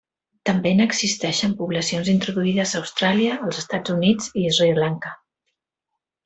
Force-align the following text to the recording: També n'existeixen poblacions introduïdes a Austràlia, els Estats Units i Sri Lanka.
També 0.49 0.69
n'existeixen 0.77 1.53
poblacions 1.59 2.09
introduïdes 2.13 2.73
a 2.73 2.81
Austràlia, 2.81 3.37
els 3.49 3.61
Estats 3.65 3.95
Units 3.97 4.33
i 4.45 4.51
Sri 4.57 4.73
Lanka. 4.83 5.15